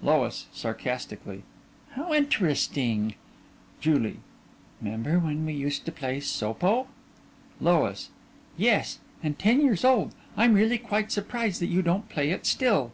[0.00, 1.42] LOIS: (Sarcastically)
[1.96, 3.16] How interesting!
[3.80, 4.20] JULIE:
[4.80, 6.86] 'Member when we used to play "soapo"?
[7.60, 8.10] LOIS:
[8.56, 10.14] Yes and ten years old.
[10.36, 12.92] I'm really quite surprised that you don't play it still.